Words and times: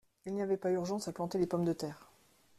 Il 0.25 0.33
n’y 0.33 0.41
avait 0.41 0.57
pas 0.57 0.71
urgence 0.71 1.07
à 1.07 1.11
planter 1.13 1.37
les 1.37 1.45
pommes 1.45 1.63
de 1.63 1.73
terre. 1.73 2.09